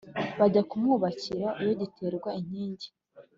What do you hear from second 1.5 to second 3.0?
iyo giterwa inkingi